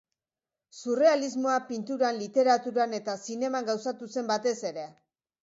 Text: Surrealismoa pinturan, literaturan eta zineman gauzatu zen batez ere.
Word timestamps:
Surrealismoa 0.77 1.57
pinturan, 1.67 2.17
literaturan 2.23 2.97
eta 3.01 3.17
zineman 3.27 3.69
gauzatu 3.71 4.11
zen 4.17 4.35
batez 4.35 4.57
ere. 4.73 4.89